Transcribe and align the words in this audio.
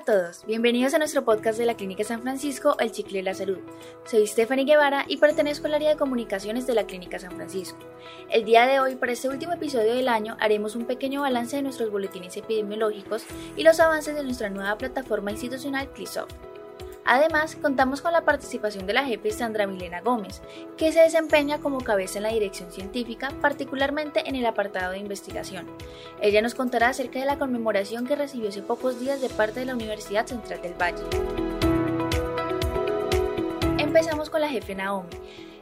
a 0.00 0.02
todos, 0.02 0.46
bienvenidos 0.46 0.94
a 0.94 0.98
nuestro 0.98 1.26
podcast 1.26 1.58
de 1.58 1.66
la 1.66 1.74
Clínica 1.74 2.04
San 2.04 2.22
Francisco, 2.22 2.74
El 2.78 2.90
Chicle 2.90 3.18
de 3.18 3.24
la 3.24 3.34
Salud. 3.34 3.58
Soy 4.06 4.26
Stephanie 4.26 4.64
Guevara 4.64 5.04
y 5.06 5.18
pertenezco 5.18 5.66
al 5.66 5.74
área 5.74 5.90
de 5.90 5.96
comunicaciones 5.96 6.66
de 6.66 6.74
la 6.74 6.86
Clínica 6.86 7.18
San 7.18 7.32
Francisco. 7.32 7.78
El 8.30 8.46
día 8.46 8.66
de 8.66 8.80
hoy, 8.80 8.96
para 8.96 9.12
este 9.12 9.28
último 9.28 9.52
episodio 9.52 9.94
del 9.94 10.08
año, 10.08 10.38
haremos 10.40 10.74
un 10.74 10.86
pequeño 10.86 11.20
balance 11.20 11.56
de 11.56 11.62
nuestros 11.62 11.90
boletines 11.90 12.34
epidemiológicos 12.34 13.24
y 13.56 13.62
los 13.62 13.78
avances 13.78 14.14
de 14.14 14.22
nuestra 14.22 14.48
nueva 14.48 14.78
plataforma 14.78 15.32
institucional 15.32 15.92
CLISOF. 15.92 16.30
Además, 17.12 17.56
contamos 17.56 18.02
con 18.02 18.12
la 18.12 18.24
participación 18.24 18.86
de 18.86 18.92
la 18.92 19.04
jefe 19.04 19.32
Sandra 19.32 19.66
Milena 19.66 20.00
Gómez, 20.00 20.42
que 20.76 20.92
se 20.92 21.00
desempeña 21.00 21.58
como 21.58 21.80
cabeza 21.80 22.18
en 22.18 22.22
la 22.22 22.28
dirección 22.28 22.70
científica, 22.70 23.32
particularmente 23.40 24.28
en 24.28 24.36
el 24.36 24.46
apartado 24.46 24.92
de 24.92 24.98
investigación. 24.98 25.66
Ella 26.22 26.40
nos 26.40 26.54
contará 26.54 26.90
acerca 26.90 27.18
de 27.18 27.26
la 27.26 27.36
conmemoración 27.36 28.06
que 28.06 28.14
recibió 28.14 28.50
hace 28.50 28.62
pocos 28.62 29.00
días 29.00 29.20
de 29.20 29.28
parte 29.28 29.58
de 29.58 29.66
la 29.66 29.74
Universidad 29.74 30.24
Central 30.24 30.62
del 30.62 30.80
Valle. 30.80 31.02
Empezamos 33.78 34.30
con 34.30 34.40
la 34.40 34.48
jefe 34.48 34.76
Naomi. 34.76 35.08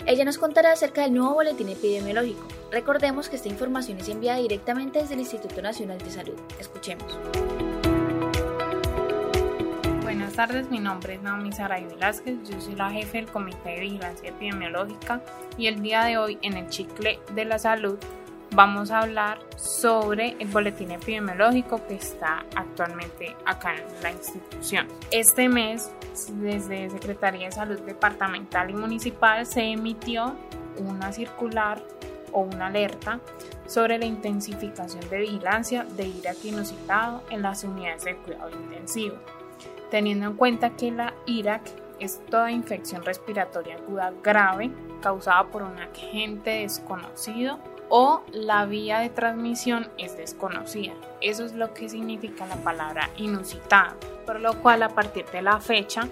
Ella 0.05 0.27
nos 0.27 0.37
contará 0.37 0.73
acerca 0.73 1.01
del 1.01 1.15
nuevo 1.15 1.33
boletín 1.33 1.70
epidemiológico. 1.70 2.47
Recordemos 2.70 3.30
que 3.30 3.37
esta 3.37 3.48
información 3.48 3.97
es 3.97 4.11
enviada 4.11 4.39
directamente 4.39 4.98
desde 4.98 5.15
el 5.15 5.20
Instituto 5.20 5.62
Nacional 5.62 5.97
de 5.97 6.11
Salud. 6.11 6.37
Escuchemos. 6.61 7.19
Tardes, 10.38 10.70
mi 10.70 10.78
nombre 10.78 11.15
es 11.15 11.23
Naomi 11.23 11.51
Saray 11.51 11.84
Velázquez, 11.87 12.37
yo 12.48 12.60
soy 12.60 12.77
la 12.77 12.92
jefe 12.92 13.19
del 13.19 13.27
Comité 13.27 13.70
de 13.70 13.80
Vigilancia 13.80 14.28
Epidemiológica 14.28 15.20
y 15.56 15.66
el 15.66 15.83
día 15.83 16.05
de 16.05 16.16
hoy 16.16 16.38
en 16.42 16.56
el 16.56 16.69
Chicle 16.69 17.19
de 17.34 17.45
la 17.45 17.59
Salud 17.59 17.98
vamos 18.52 18.92
a 18.92 19.01
hablar 19.01 19.41
sobre 19.56 20.37
el 20.38 20.47
boletín 20.47 20.92
epidemiológico 20.92 21.84
que 21.88 21.97
está 21.97 22.45
actualmente 22.55 23.34
acá 23.47 23.74
en 23.74 23.83
la 24.01 24.12
institución. 24.12 24.86
Este 25.11 25.48
mes, 25.48 25.91
desde 26.34 26.89
Secretaría 26.89 27.47
de 27.47 27.53
Salud 27.53 27.81
Departamental 27.81 28.70
y 28.70 28.75
Municipal, 28.75 29.44
se 29.44 29.62
emitió 29.62 30.36
una 30.77 31.12
circular 31.12 31.83
o 32.31 32.42
una 32.42 32.69
alerta 32.69 33.19
sobre 33.66 33.98
la 33.98 34.05
intensificación 34.05 35.00
de 35.11 35.19
vigilancia 35.19 35.83
de 35.83 36.06
IRAC 36.06 36.44
inusitado 36.44 37.25
en 37.28 37.42
las 37.42 37.64
unidades 37.64 38.05
de 38.05 38.14
cuidado 38.19 38.50
intensivo 38.50 39.16
teniendo 39.91 40.27
en 40.27 40.34
cuenta 40.34 40.70
que 40.70 40.91
la 40.91 41.14
IRAC 41.27 41.62
es 42.00 42.20
toda 42.27 42.50
infección 42.50 43.05
respiratoria 43.05 43.77
aguda 43.77 44.12
grave 44.22 44.70
causada 45.03 45.44
por 45.44 45.62
un 45.62 45.78
agente 45.78 46.50
desconocido 46.50 47.58
o 47.89 48.22
la 48.33 48.66
vía 48.66 49.00
de 49.00 49.09
transmisión 49.09 49.89
es 49.97 50.16
desconocida. 50.16 50.92
Eso 51.20 51.44
es 51.44 51.55
lo 51.55 51.72
que 51.72 51.89
significa 51.89 52.47
la 52.47 52.56
palabra 52.56 53.11
inusitada, 53.16 53.97
por 54.27 54.41
lo 54.41 54.61
cual 54.61 54.83
a 54.83 54.91
partir 54.91 55.25
de 55.27 55.42
la 55.42 55.59
fecha, 55.61 56.06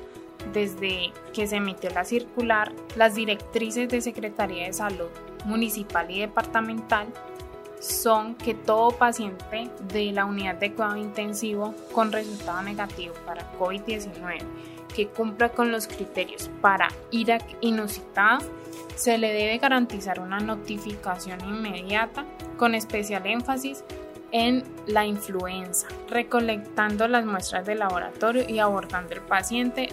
desde 0.53 1.13
que 1.35 1.47
se 1.47 1.57
emitió 1.57 1.91
la 1.91 2.05
circular, 2.05 2.73
las 2.97 3.15
directrices 3.15 3.89
de 3.89 4.01
Secretaría 4.01 4.67
de 4.67 4.73
Salud 4.73 5.09
Municipal 5.45 6.11
y 6.11 6.21
Departamental 6.21 7.09
son 7.87 8.35
que 8.35 8.55
todo 8.55 8.91
paciente 8.91 9.71
de 9.93 10.13
la 10.13 10.25
unidad 10.25 10.57
de 10.57 10.73
cuidado 10.73 10.97
intensivo 10.97 11.75
con 11.93 12.13
resultado 12.13 12.63
negativo 12.63 13.15
para 13.25 13.51
COVID-19 13.59 14.41
que 14.97 15.09
cumpla 15.09 15.51
con 15.51 15.71
los 15.71 15.87
criterios 15.87 16.51
para 16.63 16.89
IRAC 17.11 17.43
inusitado, 17.61 18.39
se 18.95 19.19
le 19.19 19.31
debe 19.31 19.59
garantizar 19.59 20.21
una 20.21 20.41
notificación 20.41 21.41
inmediata 21.41 22.25
con 22.57 22.75
especial 22.75 23.27
énfasis 23.27 23.85
en 24.33 24.65
la 24.87 25.05
influenza, 25.05 25.87
recolectando 26.09 27.09
las 27.09 27.27
muestras 27.27 27.67
de 27.67 27.75
laboratorio 27.75 28.49
y 28.49 28.59
abordando 28.59 29.15
el 29.15 29.21
paciente 29.21 29.91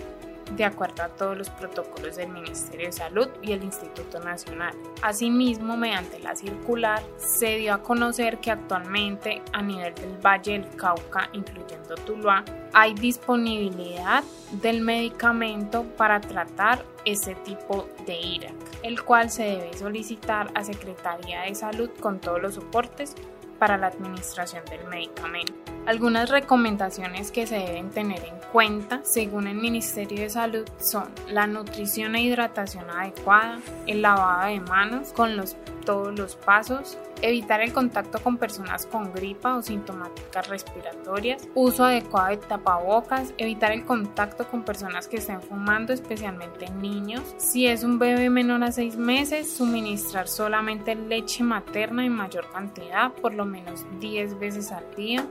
de 0.52 0.66
acuerdo 0.66 1.04
a 1.04 1.10
todos 1.10 1.38
los 1.38 1.50
protocolos 1.50 2.16
del 2.16 2.30
Ministerio 2.30 2.88
de 2.88 2.92
Salud 2.92 3.28
y 3.42 3.54
el 3.54 3.64
Instituto 3.64 4.20
Nacional. 4.20 4.74
Asimismo, 5.02 5.78
mediante 5.78 6.20
la 6.20 6.36
circular, 6.36 7.02
se 7.18 7.58
dio 7.58 7.74
a 7.74 7.82
conocer 7.82 8.40
que 8.40 8.52
actualmente 8.52 9.42
a 9.52 9.62
nivel 9.62 9.94
del 9.96 10.18
Valle 10.18 10.60
del 10.60 10.76
Cauca, 10.76 11.30
incluyendo 11.34 11.96
Tuluá, 11.96 12.44
hay 12.74 12.94
disponibilidad 12.94 14.24
del 14.62 14.82
medicamento 14.82 15.84
para 15.98 16.20
tratar 16.22 16.84
ese 17.06 17.36
tipo 17.36 17.88
de 18.06 18.20
IRAC, 18.20 18.54
el 18.84 19.04
cual 19.04 19.30
se 19.30 19.44
debe 19.44 19.78
solicitar 19.78 20.52
a 20.56 20.64
Secretaría 20.64 21.42
de 21.42 21.56
Salud 21.56 21.90
con 22.00 22.20
todos 22.20 22.42
los 22.42 22.56
soportes 22.56 23.16
para 23.60 23.78
la 23.78 23.88
administración 23.88 24.64
del 24.66 24.86
medicamento. 24.88 25.63
Algunas 25.86 26.30
recomendaciones 26.30 27.30
que 27.30 27.46
se 27.46 27.56
deben 27.56 27.90
tener 27.90 28.24
en 28.24 28.36
cuenta 28.54 29.02
según 29.04 29.48
el 29.48 29.56
Ministerio 29.56 30.22
de 30.22 30.30
Salud 30.30 30.66
son 30.80 31.10
la 31.28 31.46
nutrición 31.46 32.16
e 32.16 32.22
hidratación 32.22 32.90
adecuada, 32.90 33.60
el 33.86 34.02
lavado 34.02 34.48
de 34.48 34.62
manos 34.62 35.12
con 35.12 35.36
los 35.36 35.58
todos 35.86 36.18
los 36.18 36.38
pasos, 36.38 36.98
evitar 37.24 37.62
el 37.62 37.72
contacto 37.72 38.22
con 38.22 38.38
personas 38.38 38.86
con 38.86 39.14
gripa 39.14 39.56
o 39.56 39.62
sintomáticas 39.62 40.50
respiratorias, 40.50 41.48
uso 41.56 41.86
adecuado 41.86 42.30
de 42.30 42.38
tapabocas, 42.38 43.34
evitar 43.38 43.72
el 43.72 43.86
contacto 43.86 44.46
con 44.48 44.64
personas 44.64 45.08
que 45.08 45.18
estén 45.18 45.42
fumando, 45.42 45.94
especialmente 45.94 46.70
niños. 46.70 47.24
Si 47.38 47.66
es 47.66 47.84
un 47.84 47.98
bebé 47.98 48.30
menor 48.30 48.64
a 48.64 48.74
6 48.74 48.98
meses, 48.98 49.52
suministrar 49.56 50.28
solamente 50.28 50.96
leche 50.96 51.44
materna 51.44 52.06
en 52.06 52.12
mayor 52.12 52.52
cantidad, 52.52 53.14
por 53.14 53.34
lo 53.34 53.46
menos 53.46 53.86
10 54.02 54.38
veces 54.38 54.74
al 54.74 54.94
día. 54.96 55.26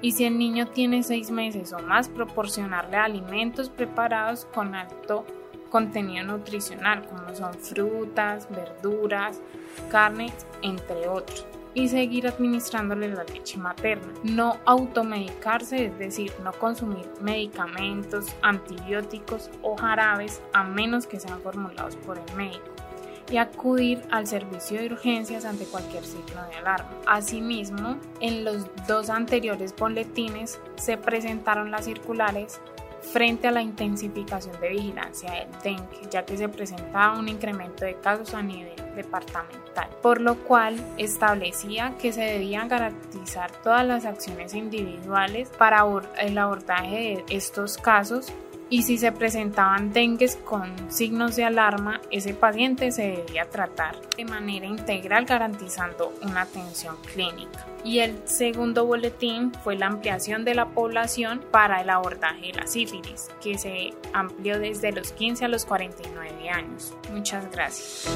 Y 0.00 0.12
si 0.12 0.24
el 0.24 0.38
niño 0.38 0.68
tiene 0.68 1.02
6 1.02 1.32
meses 1.32 1.72
o 1.72 1.80
más, 1.80 2.08
proporcionarle 2.08 2.96
alimentos 2.96 3.70
preparados 3.70 4.46
con 4.54 4.76
alto 4.76 5.24
contenido 5.74 6.22
nutricional 6.24 7.04
como 7.04 7.34
son 7.34 7.52
frutas, 7.54 8.46
verduras, 8.48 9.40
carne, 9.90 10.32
entre 10.62 11.08
otros 11.08 11.44
y 11.74 11.88
seguir 11.88 12.28
administrándole 12.28 13.08
la 13.08 13.24
leche 13.24 13.58
materna. 13.58 14.12
No 14.22 14.58
automedicarse, 14.66 15.86
es 15.86 15.98
decir, 15.98 16.32
no 16.44 16.52
consumir 16.52 17.10
medicamentos, 17.20 18.26
antibióticos 18.40 19.50
o 19.62 19.76
jarabes 19.76 20.40
a 20.52 20.62
menos 20.62 21.08
que 21.08 21.18
sean 21.18 21.40
formulados 21.40 21.96
por 21.96 22.18
el 22.18 22.36
médico 22.36 22.62
y 23.32 23.38
acudir 23.38 24.00
al 24.12 24.28
servicio 24.28 24.78
de 24.80 24.86
urgencias 24.86 25.44
ante 25.44 25.64
cualquier 25.64 26.04
signo 26.04 26.46
de 26.50 26.56
alarma. 26.56 26.90
Asimismo, 27.06 27.96
en 28.20 28.44
los 28.44 28.68
dos 28.86 29.10
anteriores 29.10 29.74
boletines 29.76 30.60
se 30.76 30.96
presentaron 30.98 31.72
las 31.72 31.86
circulares 31.86 32.60
frente 33.12 33.48
a 33.48 33.50
la 33.50 33.62
intensificación 33.62 34.58
de 34.60 34.70
vigilancia 34.70 35.30
del 35.32 35.48
dengue, 35.62 36.00
ya 36.10 36.24
que 36.24 36.36
se 36.36 36.48
presentaba 36.48 37.18
un 37.18 37.28
incremento 37.28 37.84
de 37.84 37.94
casos 37.96 38.34
a 38.34 38.42
nivel 38.42 38.74
departamental, 38.96 39.88
por 40.02 40.20
lo 40.20 40.36
cual 40.44 40.76
establecía 40.98 41.94
que 42.00 42.12
se 42.12 42.22
debían 42.22 42.68
garantizar 42.68 43.50
todas 43.62 43.86
las 43.86 44.04
acciones 44.04 44.54
individuales 44.54 45.48
para 45.58 45.84
el 46.18 46.38
abordaje 46.38 47.24
de 47.26 47.36
estos 47.36 47.76
casos 47.78 48.32
y 48.70 48.82
si 48.82 48.98
se 48.98 49.12
presentaban 49.12 49.92
dengues 49.92 50.36
con 50.36 50.90
signos 50.90 51.36
de 51.36 51.44
alarma, 51.44 52.00
ese 52.10 52.34
paciente 52.34 52.90
se 52.90 53.08
debía 53.08 53.44
tratar 53.50 53.96
de 54.16 54.24
manera 54.24 54.66
integral 54.66 55.26
garantizando 55.26 56.12
una 56.22 56.42
atención 56.42 56.96
clínica. 57.12 57.66
Y 57.84 57.98
el 57.98 58.26
segundo 58.26 58.86
boletín 58.86 59.52
fue 59.62 59.76
la 59.76 59.86
ampliación 59.86 60.44
de 60.44 60.54
la 60.54 60.66
población 60.70 61.44
para 61.50 61.82
el 61.82 61.90
abordaje 61.90 62.46
de 62.46 62.54
la 62.54 62.66
sífilis, 62.66 63.28
que 63.42 63.58
se 63.58 63.92
amplió 64.12 64.58
desde 64.58 64.92
los 64.92 65.12
15 65.12 65.44
a 65.44 65.48
los 65.48 65.66
49 65.66 66.48
años. 66.48 66.94
Muchas 67.12 67.50
gracias. 67.50 68.08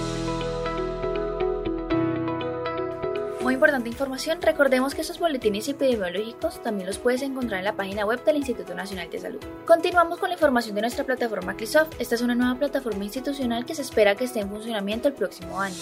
Muy 3.48 3.54
importante 3.54 3.88
información, 3.88 4.42
recordemos 4.42 4.94
que 4.94 5.00
estos 5.00 5.18
boletines 5.18 5.66
epidemiológicos 5.70 6.62
también 6.62 6.86
los 6.86 6.98
puedes 6.98 7.22
encontrar 7.22 7.60
en 7.60 7.64
la 7.64 7.72
página 7.72 8.04
web 8.04 8.22
del 8.22 8.36
Instituto 8.36 8.74
Nacional 8.74 9.08
de 9.08 9.18
Salud. 9.18 9.40
Continuamos 9.64 10.18
con 10.18 10.28
la 10.28 10.34
información 10.34 10.74
de 10.74 10.82
nuestra 10.82 11.04
plataforma 11.04 11.56
CLISOF. 11.56 11.88
Esta 11.98 12.16
es 12.16 12.20
una 12.20 12.34
nueva 12.34 12.56
plataforma 12.56 13.04
institucional 13.04 13.64
que 13.64 13.74
se 13.74 13.80
espera 13.80 14.16
que 14.16 14.24
esté 14.24 14.40
en 14.40 14.50
funcionamiento 14.50 15.08
el 15.08 15.14
próximo 15.14 15.62
año. 15.62 15.78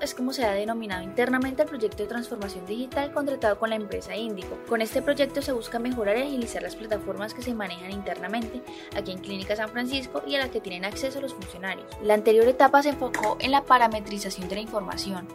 Es 0.00 0.14
como 0.14 0.34
se 0.34 0.44
ha 0.44 0.52
denominado 0.52 1.02
internamente 1.02 1.62
el 1.62 1.68
proyecto 1.68 2.02
de 2.02 2.08
transformación 2.08 2.66
digital 2.66 3.10
contratado 3.10 3.58
con 3.58 3.70
la 3.70 3.76
empresa 3.76 4.14
Indico. 4.14 4.58
Con 4.68 4.82
este 4.82 5.00
proyecto 5.00 5.40
se 5.40 5.52
busca 5.52 5.78
mejorar 5.78 6.18
y 6.18 6.22
agilizar 6.22 6.62
las 6.62 6.76
plataformas 6.76 7.32
que 7.32 7.40
se 7.40 7.54
manejan 7.54 7.90
internamente 7.90 8.62
aquí 8.94 9.12
en 9.12 9.18
Clínica 9.18 9.56
San 9.56 9.70
Francisco 9.70 10.22
y 10.26 10.34
a 10.34 10.40
las 10.40 10.50
que 10.50 10.60
tienen 10.60 10.84
acceso 10.84 11.22
los 11.22 11.32
funcionarios. 11.32 11.86
La 12.02 12.14
anterior 12.14 12.46
etapa 12.46 12.82
se 12.82 12.90
enfocó 12.90 13.38
en 13.40 13.50
la 13.50 13.64
parametrización 13.64 14.48
de 14.48 14.56
la 14.56 14.60
información. 14.60 15.26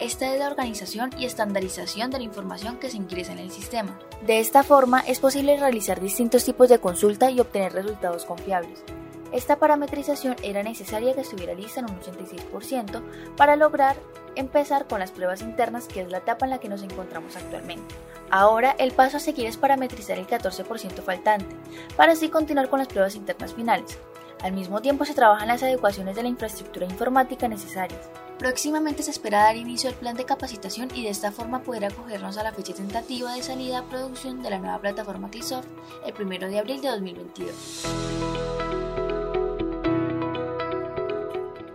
Esta 0.00 0.32
es 0.32 0.38
la 0.38 0.48
organización 0.48 1.10
y 1.18 1.26
estandarización 1.26 2.10
de 2.10 2.18
la 2.18 2.24
información 2.24 2.78
que 2.78 2.88
se 2.88 2.96
ingresa 2.96 3.32
en 3.32 3.40
el 3.40 3.50
sistema. 3.50 3.98
De 4.26 4.40
esta 4.40 4.62
forma 4.62 5.00
es 5.00 5.20
posible 5.20 5.58
realizar 5.58 6.00
distintos 6.00 6.44
tipos 6.44 6.70
de 6.70 6.78
consulta 6.78 7.30
y 7.30 7.40
obtener 7.40 7.74
resultados 7.74 8.24
confiables. 8.24 8.82
Esta 9.32 9.56
parametrización 9.56 10.36
era 10.42 10.62
necesaria 10.62 11.14
que 11.14 11.22
estuviera 11.22 11.54
lista 11.54 11.80
en 11.80 11.90
un 11.90 11.98
86% 12.00 13.02
para 13.34 13.56
lograr 13.56 13.96
empezar 14.36 14.86
con 14.86 15.00
las 15.00 15.10
pruebas 15.10 15.40
internas, 15.40 15.88
que 15.88 16.02
es 16.02 16.10
la 16.10 16.18
etapa 16.18 16.44
en 16.44 16.50
la 16.50 16.58
que 16.58 16.68
nos 16.68 16.82
encontramos 16.82 17.36
actualmente. 17.36 17.94
Ahora 18.30 18.76
el 18.78 18.92
paso 18.92 19.16
a 19.16 19.20
seguir 19.20 19.46
es 19.46 19.56
parametrizar 19.56 20.18
el 20.18 20.26
14% 20.26 21.02
faltante, 21.02 21.56
para 21.96 22.12
así 22.12 22.28
continuar 22.28 22.68
con 22.68 22.78
las 22.78 22.88
pruebas 22.88 23.16
internas 23.16 23.54
finales. 23.54 23.98
Al 24.42 24.52
mismo 24.52 24.82
tiempo 24.82 25.04
se 25.04 25.14
trabajan 25.14 25.48
las 25.48 25.62
adecuaciones 25.62 26.16
de 26.16 26.24
la 26.24 26.28
infraestructura 26.28 26.86
informática 26.86 27.48
necesarias. 27.48 28.10
Próximamente 28.38 29.02
se 29.02 29.12
espera 29.12 29.44
dar 29.44 29.56
inicio 29.56 29.88
al 29.88 29.96
plan 29.96 30.16
de 30.16 30.24
capacitación 30.24 30.90
y 30.94 31.04
de 31.04 31.10
esta 31.10 31.30
forma 31.30 31.62
poder 31.62 31.84
acogernos 31.84 32.36
a 32.38 32.42
la 32.42 32.52
fecha 32.52 32.74
tentativa 32.74 33.32
de 33.34 33.42
salida 33.42 33.78
a 33.78 33.84
producción 33.84 34.42
de 34.42 34.50
la 34.50 34.58
nueva 34.58 34.80
plataforma 34.80 35.30
Clisoft 35.30 35.68
el 36.04 36.26
1 36.26 36.48
de 36.48 36.58
abril 36.58 36.80
de 36.80 36.88
2022. 36.88 38.51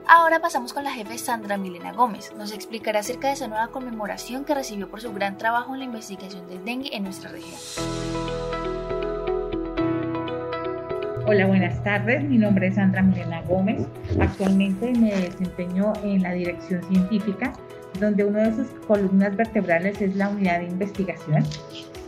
Ahora 0.09 0.39
pasamos 0.39 0.71
con 0.71 0.85
la 0.85 0.91
jefe 0.91 1.17
Sandra 1.17 1.57
Milena 1.57 1.91
Gómez. 1.91 2.31
Nos 2.37 2.53
explicará 2.53 2.99
acerca 2.99 3.27
de 3.27 3.33
esa 3.33 3.49
nueva 3.49 3.67
conmemoración 3.67 4.45
que 4.45 4.55
recibió 4.55 4.89
por 4.89 5.01
su 5.01 5.13
gran 5.13 5.37
trabajo 5.37 5.73
en 5.73 5.79
la 5.79 5.85
investigación 5.85 6.47
del 6.47 6.63
dengue 6.63 6.95
en 6.95 7.03
nuestra 7.03 7.29
región. 7.29 7.59
Hola, 11.25 11.45
buenas 11.47 11.83
tardes. 11.83 12.23
Mi 12.23 12.37
nombre 12.37 12.67
es 12.67 12.75
Sandra 12.75 13.01
Milena 13.01 13.41
Gómez. 13.41 13.85
Actualmente 14.21 14.93
me 14.93 15.13
desempeño 15.13 15.91
en 16.01 16.23
la 16.23 16.31
dirección 16.31 16.81
científica, 16.85 17.51
donde 17.99 18.23
una 18.23 18.43
de 18.43 18.55
sus 18.55 18.67
columnas 18.85 19.35
vertebrales 19.35 20.01
es 20.01 20.15
la 20.15 20.29
unidad 20.29 20.59
de 20.59 20.67
investigación, 20.67 21.43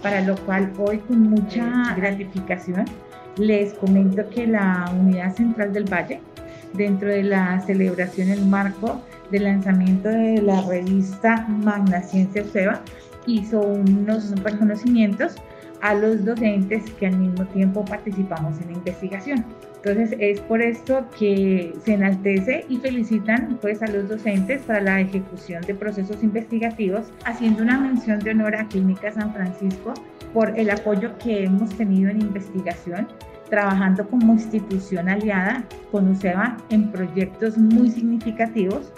para 0.01 0.21
lo 0.21 0.37
cual 0.45 0.71
hoy 0.77 0.99
con 0.99 1.23
mucha 1.23 1.95
gratificación 1.97 2.85
les 3.35 3.73
comento 3.73 4.29
que 4.29 4.47
la 4.47 4.89
unidad 4.97 5.35
central 5.35 5.73
del 5.73 5.83
Valle, 5.83 6.21
dentro 6.73 7.09
de 7.09 7.23
la 7.23 7.59
celebración 7.61 8.29
en 8.29 8.49
marco 8.49 9.01
del 9.31 9.43
lanzamiento 9.43 10.09
de 10.09 10.41
la 10.41 10.61
revista 10.61 11.47
Magna 11.47 12.01
Ciencia 12.01 12.43
SEBA, 12.43 12.81
hizo 13.25 13.61
unos 13.61 14.31
reconocimientos 14.41 15.35
a 15.81 15.93
los 15.93 16.25
docentes 16.25 16.89
que 16.99 17.07
al 17.07 17.17
mismo 17.17 17.45
tiempo 17.45 17.85
participamos 17.85 18.59
en 18.61 18.67
la 18.67 18.73
investigación. 18.73 19.45
Entonces 19.77 20.17
es 20.19 20.41
por 20.41 20.61
esto 20.61 21.05
que 21.17 21.73
se 21.85 21.93
enaltece 21.93 22.65
y 22.67 22.77
felicitan 22.77 23.57
pues 23.61 23.81
a 23.81 23.87
los 23.87 24.09
docentes 24.09 24.61
para 24.63 24.81
la 24.81 24.99
ejecución 24.99 25.61
de 25.61 25.73
procesos 25.73 26.21
investigativos, 26.21 27.05
haciendo 27.23 27.63
una 27.63 27.79
mención 27.79 28.19
de 28.19 28.31
honor 28.31 28.55
a 28.55 28.67
Clínica 28.67 29.11
San 29.11 29.33
Francisco 29.33 29.93
por 30.33 30.59
el 30.59 30.69
apoyo 30.69 31.17
que 31.17 31.45
hemos 31.45 31.69
tenido 31.77 32.09
en 32.09 32.21
investigación, 32.21 33.07
trabajando 33.49 34.07
como 34.07 34.33
institución 34.33 35.09
aliada 35.09 35.63
con 35.91 36.09
UCEBA 36.09 36.57
en 36.69 36.91
proyectos 36.91 37.57
muy 37.57 37.89
significativos 37.89 38.91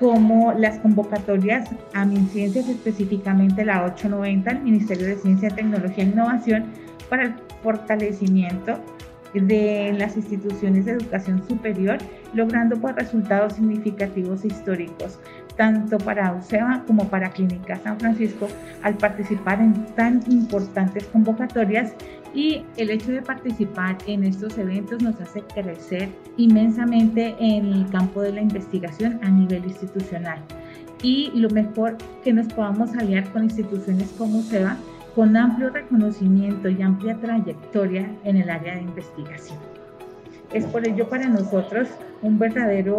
como 0.00 0.52
las 0.52 0.78
convocatorias 0.80 1.68
a 1.94 2.04
MinCiencias, 2.04 2.68
específicamente 2.68 3.64
la 3.64 3.84
890, 3.84 4.50
el 4.50 4.60
Ministerio 4.62 5.06
de 5.06 5.16
Ciencia, 5.16 5.50
Tecnología 5.50 6.04
e 6.04 6.08
Innovación, 6.08 6.64
para 7.08 7.24
el 7.24 7.34
fortalecimiento 7.62 8.78
de 9.32 9.94
las 9.98 10.16
instituciones 10.16 10.84
de 10.84 10.92
educación 10.92 11.46
superior, 11.48 11.98
logrando 12.34 12.76
pues, 12.76 12.94
resultados 12.96 13.54
significativos 13.54 14.44
históricos, 14.44 15.18
tanto 15.56 15.98
para 15.98 16.34
UCEBA 16.34 16.84
como 16.86 17.08
para 17.08 17.30
Clínica 17.30 17.76
San 17.76 17.98
Francisco, 17.98 18.48
al 18.82 18.94
participar 18.94 19.60
en 19.60 19.74
tan 19.94 20.20
importantes 20.30 21.04
convocatorias 21.06 21.94
y 22.34 22.64
el 22.76 22.90
hecho 22.90 23.12
de 23.12 23.22
participar 23.22 23.96
en 24.06 24.24
estos 24.24 24.58
eventos 24.58 25.00
nos 25.02 25.20
hace 25.20 25.42
crecer 25.54 26.08
inmensamente 26.36 27.36
en 27.38 27.66
el 27.72 27.88
campo 27.90 28.22
de 28.22 28.32
la 28.32 28.42
investigación 28.42 29.20
a 29.22 29.30
nivel 29.30 29.64
institucional. 29.64 30.40
Y 31.02 31.30
lo 31.34 31.48
mejor 31.50 31.96
que 32.24 32.32
nos 32.32 32.48
podamos 32.48 32.92
aliar 32.96 33.30
con 33.30 33.44
instituciones 33.44 34.12
como 34.18 34.42
SEBA, 34.42 34.76
con 35.14 35.36
amplio 35.36 35.70
reconocimiento 35.70 36.68
y 36.68 36.82
amplia 36.82 37.16
trayectoria 37.20 38.10
en 38.24 38.36
el 38.36 38.50
área 38.50 38.74
de 38.74 38.82
investigación. 38.82 39.58
Es 40.52 40.64
por 40.66 40.86
ello 40.86 41.08
para 41.08 41.28
nosotros 41.28 41.88
un 42.22 42.38
verdadero 42.38 42.98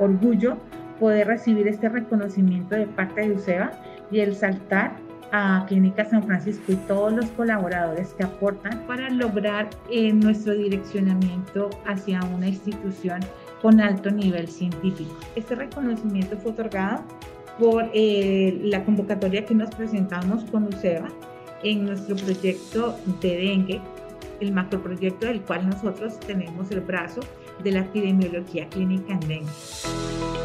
orgullo 0.00 0.56
poder 0.98 1.26
recibir 1.26 1.68
este 1.68 1.90
reconocimiento 1.90 2.74
de 2.74 2.86
parte 2.86 3.20
de 3.20 3.32
UCEBA 3.32 3.72
y 4.10 4.20
el 4.20 4.34
saltar 4.34 4.96
a 5.32 5.64
Clínica 5.68 6.04
San 6.04 6.22
Francisco 6.22 6.72
y 6.72 6.76
todos 6.86 7.12
los 7.12 7.26
colaboradores 7.30 8.14
que 8.14 8.24
aportan 8.24 8.86
para 8.86 9.10
lograr 9.10 9.70
eh, 9.90 10.12
nuestro 10.12 10.54
direccionamiento 10.54 11.70
hacia 11.86 12.20
una 12.24 12.48
institución 12.48 13.20
con 13.62 13.80
alto 13.80 14.10
nivel 14.10 14.48
científico. 14.48 15.14
Este 15.34 15.54
reconocimiento 15.54 16.36
fue 16.36 16.52
otorgado 16.52 17.02
por 17.58 17.90
eh, 17.94 18.60
la 18.64 18.84
convocatoria 18.84 19.44
que 19.44 19.54
nos 19.54 19.70
presentamos 19.74 20.44
con 20.44 20.64
UCEBA 20.64 21.08
en 21.62 21.86
nuestro 21.86 22.16
proyecto 22.16 22.96
de 23.20 23.36
dengue, 23.36 23.80
el 24.40 24.52
macroproyecto 24.52 25.26
del 25.26 25.40
cual 25.40 25.68
nosotros 25.68 26.20
tenemos 26.20 26.70
el 26.70 26.80
brazo 26.80 27.20
de 27.64 27.72
la 27.72 27.80
epidemiología 27.80 28.68
clínica 28.68 29.14
en 29.14 29.20
dengue. 29.20 30.35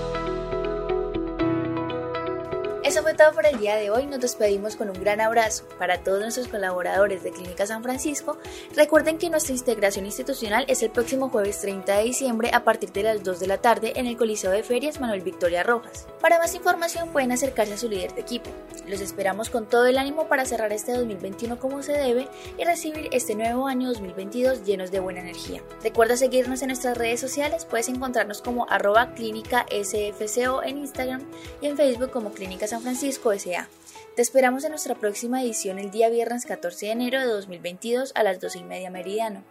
Eso 2.91 3.03
fue 3.03 3.13
todo 3.13 3.31
por 3.31 3.45
el 3.45 3.57
día 3.57 3.77
de 3.77 3.89
hoy. 3.89 4.05
Nos 4.05 4.19
despedimos 4.19 4.75
con 4.75 4.89
un 4.89 4.99
gran 4.99 5.21
abrazo 5.21 5.63
para 5.79 6.03
todos 6.03 6.19
nuestros 6.19 6.49
colaboradores 6.49 7.23
de 7.23 7.31
Clínica 7.31 7.65
San 7.65 7.83
Francisco. 7.83 8.37
Recuerden 8.75 9.17
que 9.17 9.29
nuestra 9.29 9.55
integración 9.55 10.05
institucional 10.05 10.65
es 10.67 10.83
el 10.83 10.89
próximo 10.89 11.29
jueves 11.29 11.61
30 11.61 11.95
de 11.95 12.03
diciembre 12.03 12.51
a 12.53 12.65
partir 12.65 12.91
de 12.91 13.03
las 13.03 13.23
2 13.23 13.39
de 13.39 13.47
la 13.47 13.59
tarde 13.59 13.93
en 13.95 14.07
el 14.07 14.17
Coliseo 14.17 14.51
de 14.51 14.61
Ferias 14.61 14.99
Manuel 14.99 15.21
Victoria 15.21 15.63
Rojas. 15.63 16.05
Para 16.19 16.37
más 16.37 16.53
información 16.53 17.13
pueden 17.13 17.31
acercarse 17.31 17.75
a 17.75 17.77
su 17.77 17.87
líder 17.87 18.13
de 18.13 18.19
equipo. 18.19 18.49
Los 18.85 18.99
esperamos 18.99 19.49
con 19.49 19.67
todo 19.67 19.85
el 19.85 19.97
ánimo 19.97 20.27
para 20.27 20.43
cerrar 20.43 20.73
este 20.73 20.91
2021 20.91 21.59
como 21.59 21.83
se 21.83 21.93
debe 21.93 22.27
y 22.57 22.65
recibir 22.65 23.07
este 23.13 23.35
nuevo 23.35 23.67
año 23.67 23.87
2022 23.87 24.65
llenos 24.65 24.91
de 24.91 24.99
buena 24.99 25.21
energía. 25.21 25.63
Recuerda 25.81 26.17
seguirnos 26.17 26.61
en 26.61 26.67
nuestras 26.67 26.97
redes 26.97 27.21
sociales. 27.21 27.63
Puedes 27.63 27.87
encontrarnos 27.87 28.41
como 28.41 28.69
arroba 28.69 29.13
clínica 29.13 29.65
SFCO 29.71 30.61
en 30.61 30.79
Instagram 30.79 31.21
y 31.61 31.67
en 31.67 31.77
Facebook 31.77 32.11
como 32.11 32.33
Clínica 32.33 32.67
Francisco 32.81 33.31
S.A. 33.31 33.69
Te 34.15 34.21
esperamos 34.21 34.63
en 34.63 34.71
nuestra 34.71 34.95
próxima 34.95 35.41
edición 35.43 35.77
el 35.77 35.91
día 35.91 36.09
viernes 36.09 36.45
14 36.45 36.87
de 36.87 36.91
enero 36.91 37.19
de 37.19 37.27
2022 37.27 38.11
a 38.15 38.23
las 38.23 38.39
12 38.41 38.59
y 38.59 38.63
media 38.63 38.89
meridiano. 38.89 39.43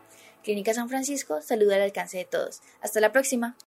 Clínica 0.43 0.75
San 0.75 0.89
Francisco 0.89 1.41
saluda 1.41 1.77
al 1.77 1.83
alcance 1.83 2.19
de 2.19 2.25
todos. 2.25 2.61
Hasta 2.81 3.01
la 3.01 3.13
próxima. 3.13 3.57